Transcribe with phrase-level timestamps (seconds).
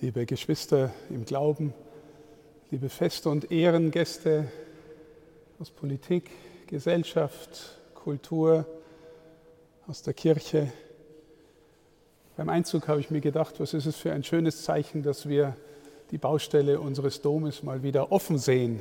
[0.00, 1.74] liebe Geschwister im Glauben,
[2.70, 4.50] liebe Feste und Ehrengäste
[5.58, 6.30] aus Politik,
[6.66, 8.64] Gesellschaft, Kultur,
[9.86, 10.72] aus der Kirche.
[12.34, 15.54] Beim Einzug habe ich mir gedacht, was ist es für ein schönes Zeichen, dass wir
[16.10, 18.80] die Baustelle unseres Domes mal wieder offen sehen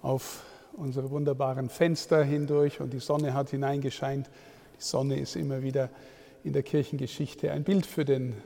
[0.00, 4.30] auf unsere wunderbaren Fenster hindurch und die Sonne hat hineingescheint.
[4.78, 5.90] Die Sonne ist immer wieder
[6.44, 8.36] in der Kirchengeschichte ein Bild für den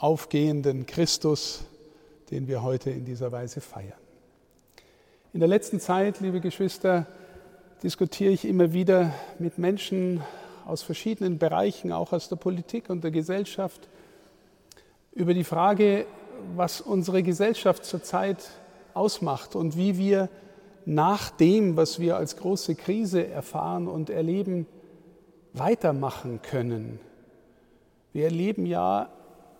[0.00, 1.64] aufgehenden Christus,
[2.30, 3.92] den wir heute in dieser Weise feiern.
[5.34, 7.06] In der letzten Zeit, liebe Geschwister,
[7.82, 10.22] diskutiere ich immer wieder mit Menschen
[10.66, 13.88] aus verschiedenen Bereichen, auch aus der Politik und der Gesellschaft,
[15.12, 16.06] über die Frage,
[16.56, 18.50] was unsere Gesellschaft zurzeit
[18.94, 20.30] ausmacht und wie wir
[20.86, 24.66] nach dem, was wir als große Krise erfahren und erleben,
[25.52, 27.00] weitermachen können.
[28.12, 29.10] Wir erleben ja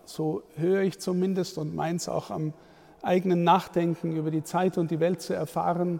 [0.05, 2.53] so höre ich zumindest und meins auch am
[3.01, 5.99] eigenen Nachdenken über die Zeit und die Welt zu erfahren,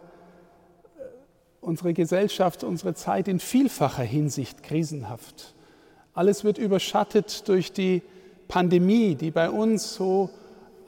[0.97, 1.01] äh,
[1.61, 5.55] unsere Gesellschaft, unsere Zeit in vielfacher Hinsicht krisenhaft.
[6.13, 8.01] Alles wird überschattet durch die
[8.47, 10.29] Pandemie, die bei uns so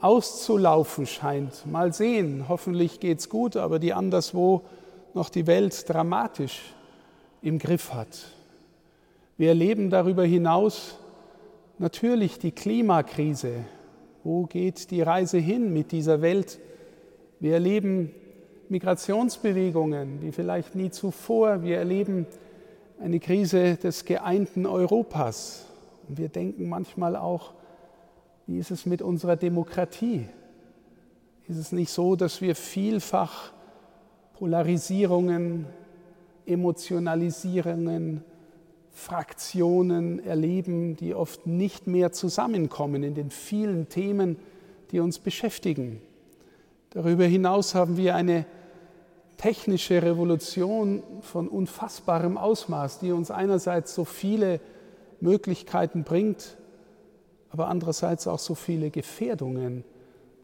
[0.00, 1.64] auszulaufen scheint.
[1.64, 4.62] Mal sehen, hoffentlich geht es gut, aber die anderswo
[5.14, 6.60] noch die Welt dramatisch
[7.40, 8.26] im Griff hat.
[9.38, 10.98] Wir erleben darüber hinaus
[11.84, 13.66] Natürlich die Klimakrise.
[14.22, 16.58] Wo geht die Reise hin mit dieser Welt?
[17.40, 18.10] Wir erleben
[18.70, 21.62] Migrationsbewegungen wie vielleicht nie zuvor.
[21.62, 22.24] Wir erleben
[22.98, 25.66] eine Krise des geeinten Europas.
[26.08, 27.52] Und wir denken manchmal auch,
[28.46, 30.26] wie ist es mit unserer Demokratie?
[31.48, 33.52] Ist es nicht so, dass wir vielfach
[34.38, 35.66] Polarisierungen,
[36.46, 38.24] Emotionalisierungen,
[38.94, 44.36] Fraktionen erleben, die oft nicht mehr zusammenkommen in den vielen Themen,
[44.92, 46.00] die uns beschäftigen.
[46.90, 48.46] Darüber hinaus haben wir eine
[49.36, 54.60] technische Revolution von unfassbarem Ausmaß, die uns einerseits so viele
[55.20, 56.56] Möglichkeiten bringt,
[57.50, 59.84] aber andererseits auch so viele Gefährdungen,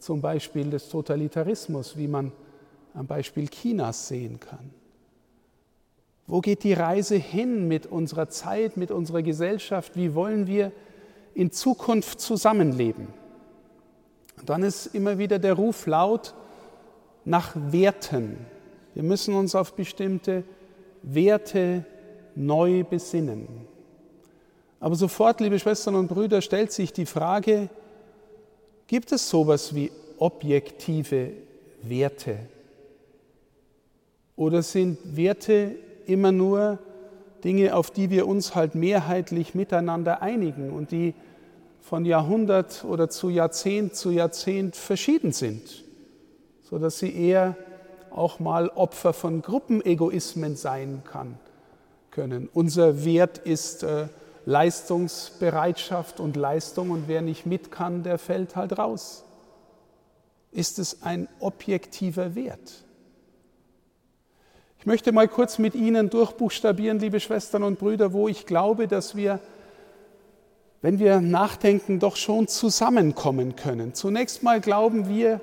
[0.00, 2.32] zum Beispiel des Totalitarismus, wie man
[2.94, 4.79] am Beispiel Chinas sehen kann.
[6.30, 9.96] Wo geht die Reise hin mit unserer Zeit, mit unserer Gesellschaft?
[9.96, 10.70] Wie wollen wir
[11.34, 13.08] in Zukunft zusammenleben?
[14.38, 16.34] Und dann ist immer wieder der Ruf laut
[17.24, 18.38] nach Werten.
[18.94, 20.44] Wir müssen uns auf bestimmte
[21.02, 21.84] Werte
[22.36, 23.48] neu besinnen.
[24.78, 27.70] Aber sofort, liebe Schwestern und Brüder, stellt sich die Frage,
[28.86, 31.32] gibt es sowas wie objektive
[31.82, 32.38] Werte?
[34.36, 36.78] Oder sind Werte immer nur
[37.44, 41.14] Dinge, auf die wir uns halt mehrheitlich miteinander einigen und die
[41.80, 45.84] von Jahrhundert oder zu Jahrzehnt zu Jahrzehnt verschieden sind,
[46.62, 47.56] sodass sie eher
[48.10, 51.38] auch mal Opfer von Gruppenegoismen sein kann,
[52.10, 52.48] können.
[52.52, 54.08] Unser Wert ist äh,
[54.46, 59.24] Leistungsbereitschaft und Leistung und wer nicht mit kann, der fällt halt raus.
[60.52, 62.84] Ist es ein objektiver Wert?
[64.80, 69.14] Ich möchte mal kurz mit Ihnen durchbuchstabieren, liebe Schwestern und Brüder, wo ich glaube, dass
[69.14, 69.38] wir,
[70.80, 73.92] wenn wir nachdenken, doch schon zusammenkommen können.
[73.92, 75.42] Zunächst mal glauben wir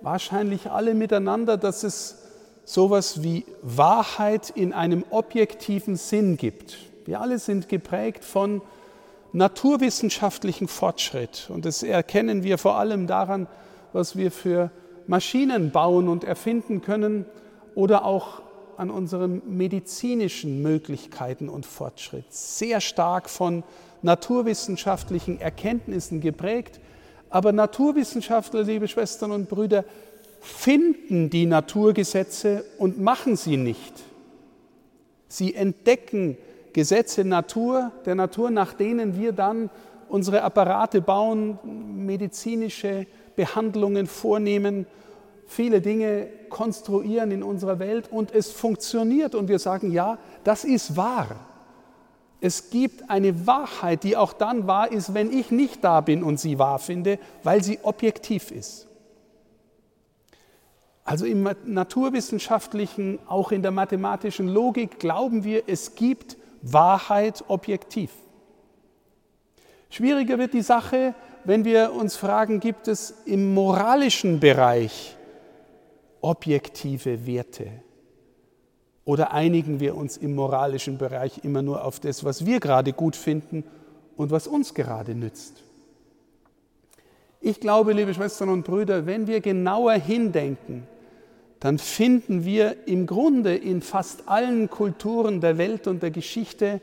[0.00, 2.22] wahrscheinlich alle miteinander, dass es
[2.64, 6.78] sowas wie Wahrheit in einem objektiven Sinn gibt.
[7.04, 8.62] Wir alle sind geprägt von
[9.34, 13.46] naturwissenschaftlichen Fortschritt und das erkennen wir vor allem daran,
[13.92, 14.70] was wir für
[15.06, 17.26] Maschinen bauen und erfinden können
[17.74, 18.40] oder auch
[18.80, 23.62] an unseren medizinischen Möglichkeiten und Fortschritt, sehr stark von
[24.02, 26.80] naturwissenschaftlichen Erkenntnissen geprägt.
[27.28, 29.84] Aber Naturwissenschaftler, liebe Schwestern und Brüder,
[30.40, 33.92] finden die Naturgesetze und machen sie nicht.
[35.28, 36.38] Sie entdecken
[36.72, 39.70] Gesetze Natur, der Natur, nach denen wir dann
[40.08, 41.58] unsere Apparate bauen,
[42.06, 44.86] medizinische Behandlungen vornehmen
[45.50, 50.96] viele Dinge konstruieren in unserer Welt und es funktioniert und wir sagen, ja, das ist
[50.96, 51.26] wahr.
[52.40, 56.38] Es gibt eine Wahrheit, die auch dann wahr ist, wenn ich nicht da bin und
[56.38, 58.86] sie wahr finde, weil sie objektiv ist.
[61.02, 68.12] Also im naturwissenschaftlichen, auch in der mathematischen Logik glauben wir, es gibt Wahrheit objektiv.
[69.90, 75.16] Schwieriger wird die Sache, wenn wir uns fragen, gibt es im moralischen Bereich
[76.20, 77.66] objektive Werte?
[79.04, 83.16] Oder einigen wir uns im moralischen Bereich immer nur auf das, was wir gerade gut
[83.16, 83.64] finden
[84.16, 85.62] und was uns gerade nützt?
[87.40, 90.86] Ich glaube, liebe Schwestern und Brüder, wenn wir genauer hindenken,
[91.58, 96.80] dann finden wir im Grunde in fast allen Kulturen der Welt und der Geschichte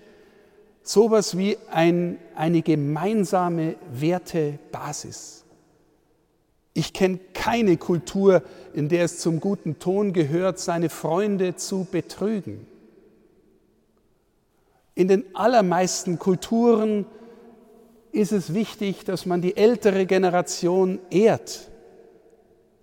[0.84, 5.46] sowas wie ein, eine gemeinsame Wertebasis.
[6.78, 12.68] Ich kenne keine Kultur, in der es zum guten Ton gehört, seine Freunde zu betrügen.
[14.94, 17.08] In den allermeisten Kulturen
[18.12, 21.68] ist es wichtig, dass man die ältere Generation ehrt,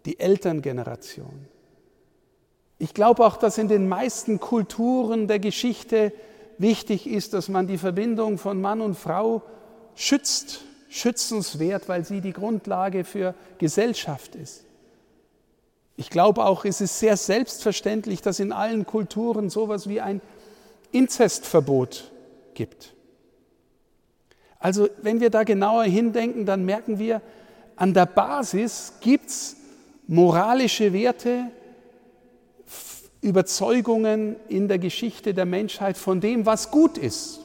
[0.06, 1.46] die Elterngeneration.
[2.78, 6.12] Ich glaube auch, dass in den meisten Kulturen der Geschichte
[6.58, 9.42] wichtig ist, dass man die Verbindung von Mann und Frau
[9.94, 10.64] schützt,
[10.94, 14.64] schützenswert, weil sie die Grundlage für Gesellschaft ist.
[15.96, 20.20] Ich glaube auch, es ist sehr selbstverständlich, dass in allen Kulturen sowas wie ein
[20.92, 22.12] Inzestverbot
[22.54, 22.94] gibt.
[24.60, 27.20] Also wenn wir da genauer hindenken, dann merken wir,
[27.74, 29.56] an der Basis gibt es
[30.06, 31.50] moralische Werte,
[33.20, 37.40] Überzeugungen in der Geschichte der Menschheit von dem, was gut ist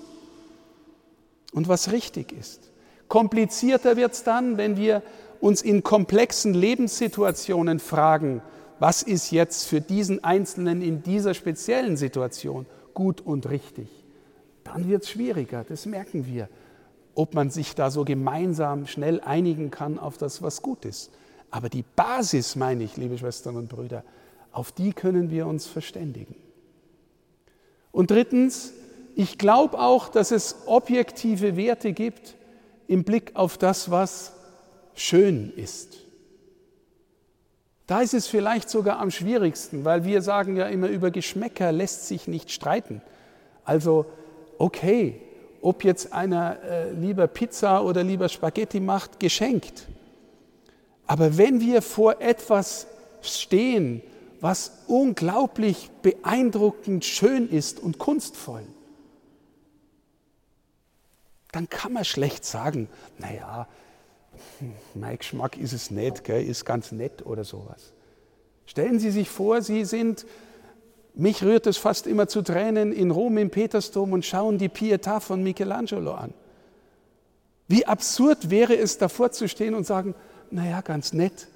[1.51, 2.68] und was richtig ist.
[3.09, 5.01] Komplizierter wird es dann, wenn wir
[5.41, 8.41] uns in komplexen Lebenssituationen fragen,
[8.77, 13.89] was ist jetzt für diesen Einzelnen in dieser speziellen Situation gut und richtig.
[14.63, 16.49] Dann wird es schwieriger, das merken wir,
[17.15, 21.11] ob man sich da so gemeinsam schnell einigen kann auf das, was gut ist.
[21.51, 24.03] Aber die Basis, meine ich, liebe Schwestern und Brüder,
[24.51, 26.35] auf die können wir uns verständigen.
[27.91, 28.71] Und drittens,
[29.15, 32.35] ich glaube auch, dass es objektive Werte gibt
[32.89, 34.33] im Blick auf das, was
[34.95, 35.97] schön ist.
[37.85, 42.07] Da ist es vielleicht sogar am schwierigsten, weil wir sagen ja immer, über Geschmäcker lässt
[42.07, 43.01] sich nicht streiten.
[43.63, 44.07] Also,
[44.57, 45.21] okay,
[45.61, 49.87] ob jetzt einer äh, lieber Pizza oder lieber Spaghetti macht, geschenkt.
[51.05, 52.87] Aber wenn wir vor etwas
[53.21, 54.01] stehen,
[54.41, 58.63] was unglaublich beeindruckend schön ist und kunstvoll,
[61.51, 62.87] dann kann man schlecht sagen,
[63.17, 63.67] naja,
[64.93, 67.93] mein Geschmack ist es nicht, gell, ist ganz nett oder sowas.
[68.65, 70.25] Stellen Sie sich vor, Sie sind,
[71.15, 75.19] mich rührt es fast immer zu Tränen, in Rom im Petersdom und schauen die Pietà
[75.19, 76.33] von Michelangelo an.
[77.67, 80.15] Wie absurd wäre es, davor zu stehen und sagen,
[80.51, 81.47] naja, ganz nett,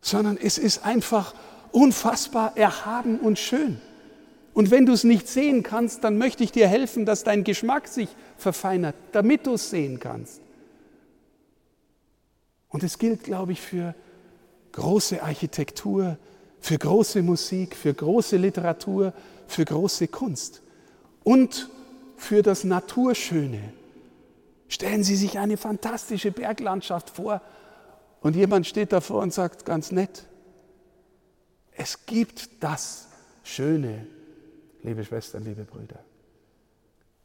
[0.00, 1.34] sondern es ist einfach
[1.72, 3.80] unfassbar erhaben und schön.
[4.54, 7.88] Und wenn du es nicht sehen kannst, dann möchte ich dir helfen, dass dein Geschmack
[7.88, 8.08] sich
[8.38, 10.40] verfeinert, damit du es sehen kannst.
[12.68, 13.94] Und es gilt, glaube ich, für
[14.72, 16.16] große Architektur,
[16.60, 19.12] für große Musik, für große Literatur,
[19.48, 20.62] für große Kunst
[21.24, 21.68] und
[22.16, 23.72] für das Naturschöne.
[24.68, 27.42] Stellen Sie sich eine fantastische Berglandschaft vor,
[28.20, 30.24] und jemand steht davor und sagt ganz nett,
[31.72, 33.08] es gibt das
[33.42, 34.06] Schöne,
[34.84, 35.98] liebe Schwestern, liebe Brüder.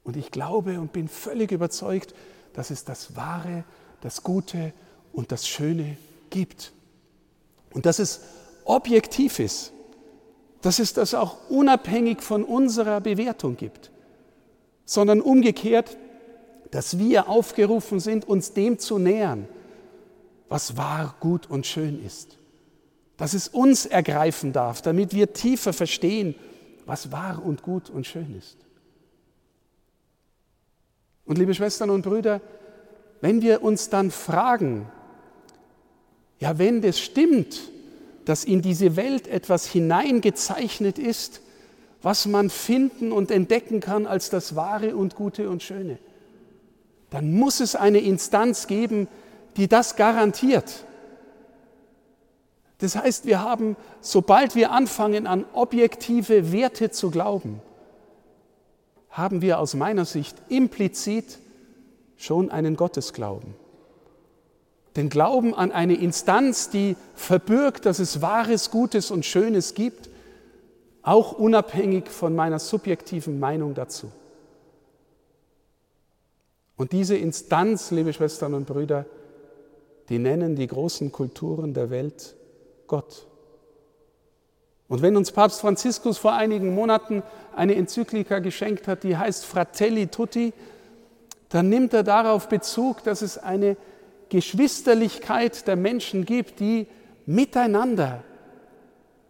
[0.04, 2.16] Und ich glaube und bin völlig überzeugt,
[2.54, 3.64] dass es das Wahre,
[4.02, 4.74] das Gute
[5.14, 5.98] und das Schöne
[6.32, 6.72] gibt.
[7.72, 8.22] Und dass es
[8.66, 9.72] objektiv ist,
[10.62, 13.92] dass es das auch unabhängig von unserer Bewertung gibt,
[14.86, 15.96] sondern umgekehrt,
[16.72, 19.48] dass wir aufgerufen sind, uns dem zu nähern
[20.50, 22.38] was wahr, gut und schön ist.
[23.18, 26.36] Dass es uns ergreifen darf, damit wir tiefer verstehen,
[26.90, 28.58] was wahr und gut und schön ist.
[31.24, 32.42] Und liebe Schwestern und Brüder,
[33.22, 34.90] wenn wir uns dann fragen,
[36.40, 37.70] ja, wenn das stimmt,
[38.26, 41.42] dass in diese Welt etwas hineingezeichnet ist,
[42.02, 46.00] was man finden und entdecken kann als das Wahre und Gute und Schöne,
[47.12, 49.08] dann muss es eine Instanz geben,
[49.58, 50.86] die das garantiert.
[52.80, 57.62] Das heißt, wir haben, sobald wir anfangen, an objektive Werte zu glauben,
[59.10, 61.40] haben wir aus meiner Sicht implizit
[62.16, 63.54] schon einen Gottesglauben.
[64.96, 70.10] Den Glauben an eine Instanz, die verbirgt, dass es Wahres, Gutes und Schönes gibt,
[71.02, 74.12] auch unabhängig von meiner subjektiven Meinung dazu.
[76.78, 79.06] Und diese Instanz, liebe Schwestern und Brüder,
[80.08, 82.36] die nennen die großen Kulturen der Welt
[82.90, 83.28] Gott.
[84.90, 87.24] Und wenn uns Papst Franziskus vor einigen Monaten
[87.56, 90.52] eine Enzyklika geschenkt hat, die heißt Fratelli Tutti,
[91.50, 93.78] dann nimmt er darauf Bezug, dass es eine
[94.30, 96.88] Geschwisterlichkeit der Menschen gibt, die
[97.26, 98.24] miteinander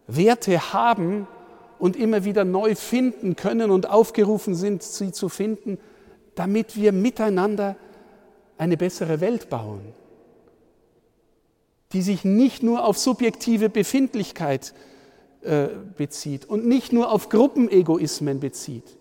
[0.06, 1.28] Werte haben
[1.78, 5.78] und immer wieder neu finden können und aufgerufen sind, sie zu finden,
[6.34, 7.76] damit wir miteinander
[8.56, 9.94] eine bessere Welt bauen
[11.92, 14.74] die sich nicht nur auf subjektive Befindlichkeit
[15.42, 18.96] äh, bezieht und nicht nur auf Gruppenegoismen bezieht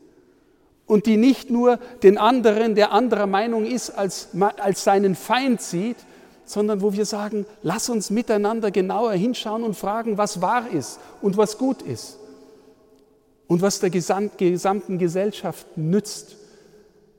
[0.90, 5.98] und die nicht nur den anderen, der anderer Meinung ist, als, als seinen Feind sieht,
[6.46, 11.38] sondern wo wir sagen, lass uns miteinander genauer hinschauen und fragen, was wahr ist und
[11.38, 12.18] was gut ist
[13.48, 16.38] und was der gesamten Gesellschaft nützt.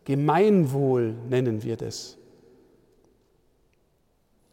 [0.04, 2.16] Gemeinwohl nennen wir das.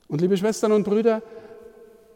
[0.07, 1.21] Und liebe Schwestern und Brüder,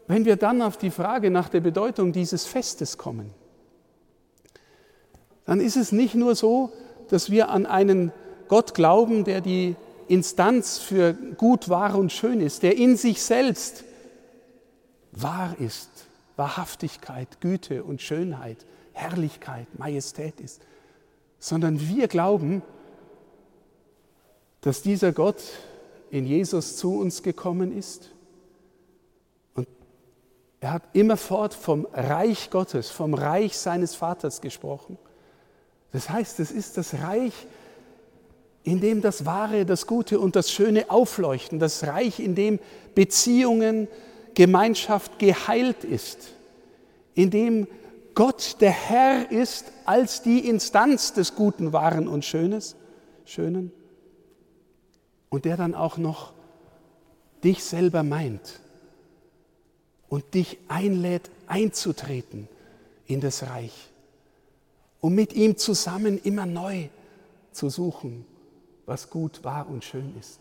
[0.06, 3.30] wenn wir dann auf die Frage nach der Bedeutung dieses Festes kommen,
[5.44, 6.72] dann ist es nicht nur so,
[7.08, 8.12] dass wir an einen
[8.48, 9.76] Gott glauben, der die
[10.08, 13.84] Instanz für gut, wahr und schön ist, der in sich selbst
[15.12, 15.88] wahr ist,
[16.36, 20.62] Wahrhaftigkeit, Güte und Schönheit, Herrlichkeit, Majestät ist,
[21.38, 22.62] sondern wir glauben,
[24.60, 25.42] dass dieser Gott
[26.12, 28.10] in Jesus zu uns gekommen ist.
[29.54, 29.66] Und
[30.60, 34.98] er hat immerfort vom Reich Gottes, vom Reich seines Vaters gesprochen.
[35.90, 37.32] Das heißt, es ist das Reich,
[38.62, 42.60] in dem das Wahre, das Gute und das Schöne aufleuchten, das Reich, in dem
[42.94, 43.88] Beziehungen,
[44.34, 46.34] Gemeinschaft geheilt ist,
[47.14, 47.66] in dem
[48.14, 52.76] Gott der Herr ist als die Instanz des Guten, Wahren und Schönes,
[53.24, 53.72] Schönen
[55.32, 56.34] und der dann auch noch
[57.42, 58.60] dich selber meint
[60.10, 62.48] und dich einlädt, einzutreten
[63.06, 63.72] in das Reich,
[65.00, 66.88] um mit ihm zusammen immer neu
[67.50, 68.26] zu suchen,
[68.84, 70.38] was gut, wahr und schön ist.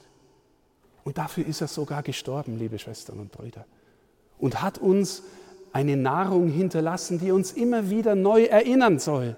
[1.06, 3.66] Und dafür ist er sogar gestorben, liebe Schwestern und Brüder,
[4.40, 5.24] und hat uns
[5.72, 9.38] eine Nahrung hinterlassen, die uns immer wieder neu erinnern soll.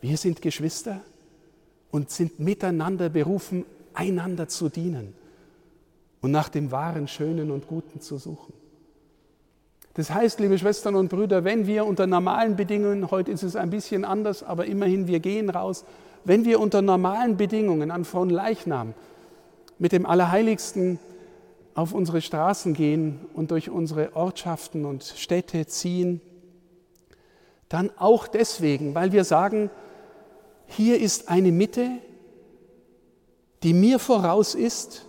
[0.00, 1.02] Wir sind Geschwister
[1.90, 5.14] und sind miteinander berufen, einander zu dienen
[6.20, 8.52] und nach dem wahren, schönen und guten zu suchen.
[9.94, 13.70] Das heißt, liebe Schwestern und Brüder, wenn wir unter normalen Bedingungen, heute ist es ein
[13.70, 15.84] bisschen anders, aber immerhin, wir gehen raus,
[16.24, 18.94] wenn wir unter normalen Bedingungen an Leichnam
[19.78, 20.98] mit dem Allerheiligsten
[21.74, 26.20] auf unsere Straßen gehen und durch unsere Ortschaften und Städte ziehen,
[27.68, 29.70] dann auch deswegen, weil wir sagen,
[30.66, 31.90] hier ist eine Mitte,
[33.64, 35.06] die mir voraus ist,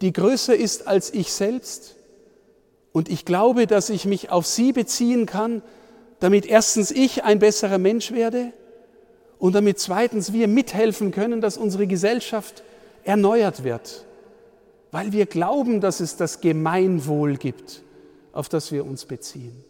[0.00, 1.96] die größer ist als ich selbst.
[2.92, 5.62] Und ich glaube, dass ich mich auf sie beziehen kann,
[6.18, 8.52] damit erstens ich ein besserer Mensch werde
[9.38, 12.64] und damit zweitens wir mithelfen können, dass unsere Gesellschaft
[13.04, 14.04] erneuert wird,
[14.90, 17.82] weil wir glauben, dass es das Gemeinwohl gibt,
[18.32, 19.64] auf das wir uns beziehen.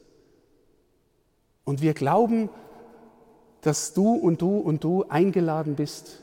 [1.65, 2.49] Und wir glauben,
[3.61, 6.21] dass du und du und du eingeladen bist,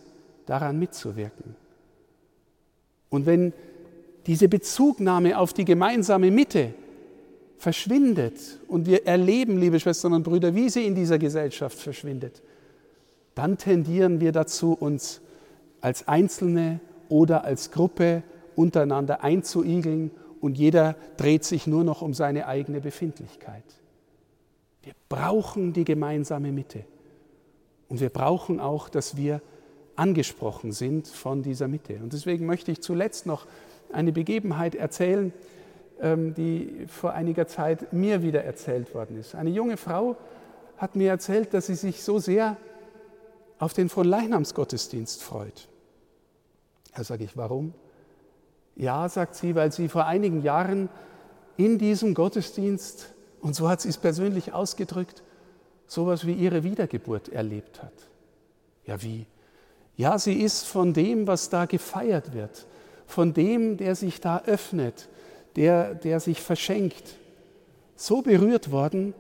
[0.47, 1.55] daran mitzuwirken.
[3.09, 3.53] Und wenn
[4.25, 6.73] diese Bezugnahme auf die gemeinsame Mitte
[7.57, 12.41] verschwindet und wir erleben, liebe Schwestern und Brüder, wie sie in dieser Gesellschaft verschwindet,
[13.35, 15.21] dann tendieren wir dazu, uns
[15.81, 18.23] als Einzelne oder als Gruppe
[18.55, 20.11] untereinander einzuigeln
[20.41, 23.63] und jeder dreht sich nur noch um seine eigene Befindlichkeit.
[24.83, 26.83] Wir brauchen die gemeinsame Mitte
[27.89, 29.41] und wir brauchen auch, dass wir
[29.97, 31.95] angesprochen sind von dieser Mitte.
[31.95, 33.45] Und deswegen möchte ich zuletzt noch
[33.91, 35.33] eine Begebenheit erzählen,
[35.99, 39.35] ähm, die vor einiger Zeit mir wieder erzählt worden ist.
[39.35, 40.15] Eine junge Frau
[40.77, 42.57] hat mir erzählt, dass sie sich so sehr
[43.59, 45.67] auf den von Leichnamsgottesdienst freut.
[46.95, 47.73] Da sage ich, warum?
[48.75, 50.89] Ja, sagt sie, weil sie vor einigen Jahren
[51.57, 55.23] in diesem Gottesdienst, und so hat sie es persönlich ausgedrückt,
[55.87, 57.93] sowas wie ihre Wiedergeburt erlebt hat.
[58.85, 59.25] Ja, wie?
[59.97, 62.67] Ja, sie ist von dem, was da gefeiert wird,
[63.07, 65.09] von dem, der sich da öffnet,
[65.55, 67.15] der, der sich verschenkt,
[67.95, 69.15] so berührt worden,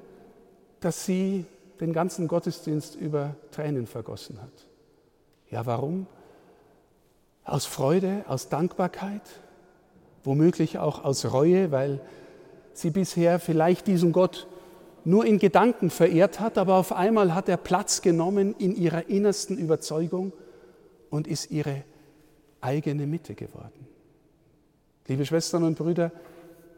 [0.79, 1.45] dass sie
[1.79, 4.67] den ganzen Gottesdienst über Tränen vergossen hat.
[5.49, 6.05] Ja, warum?
[7.43, 9.23] Aus Freude, aus Dankbarkeit,
[10.23, 12.01] womöglich auch aus Reue, weil
[12.73, 14.45] sie bisher vielleicht diesen Gott
[15.05, 19.57] nur in Gedanken verehrt hat, aber auf einmal hat er Platz genommen in ihrer innersten
[19.57, 20.33] Überzeugung
[21.09, 21.83] und ist ihre
[22.61, 23.87] eigene Mitte geworden.
[25.07, 26.11] Liebe Schwestern und Brüder,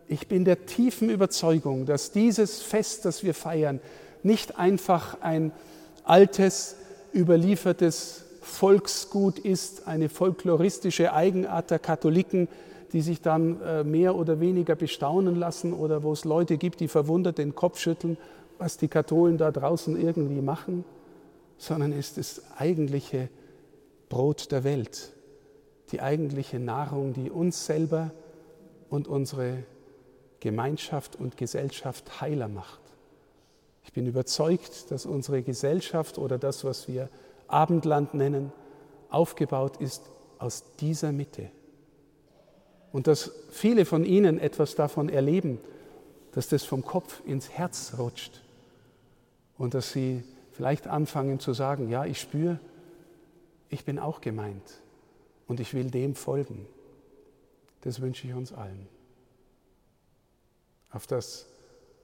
[0.07, 3.79] ich bin der tiefen Überzeugung, dass dieses Fest, das wir feiern,
[4.23, 5.51] nicht einfach ein
[6.03, 6.75] altes,
[7.13, 12.47] überliefertes Volksgut ist, eine folkloristische Eigenart der Katholiken,
[12.91, 16.87] die sich dann äh, mehr oder weniger bestaunen lassen oder wo es Leute gibt, die
[16.87, 18.17] verwundert den Kopf schütteln,
[18.57, 20.83] was die Katholen da draußen irgendwie machen,
[21.57, 23.29] sondern ist das eigentliche
[24.09, 25.13] Brot der Welt,
[25.91, 28.11] die eigentliche Nahrung, die uns selber
[28.89, 29.63] und unsere
[30.39, 32.79] Gemeinschaft und Gesellschaft heiler macht.
[33.83, 37.09] Ich bin überzeugt, dass unsere Gesellschaft oder das, was wir
[37.47, 38.51] Abendland nennen,
[39.09, 40.03] aufgebaut ist
[40.37, 41.49] aus dieser Mitte.
[42.91, 45.59] Und dass viele von Ihnen etwas davon erleben,
[46.31, 48.41] dass das vom Kopf ins Herz rutscht
[49.57, 52.59] und dass Sie vielleicht anfangen zu sagen, ja, ich spüre,
[53.69, 54.81] ich bin auch gemeint
[55.47, 56.67] und ich will dem folgen.
[57.81, 58.87] Das wünsche ich uns allen.
[60.91, 61.47] Auf dass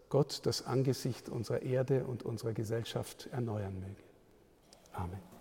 [0.10, 4.04] Gott das Angesicht unserer Erde und unserer Gesellschaft erneuern möge.
[4.94, 5.35] Amen.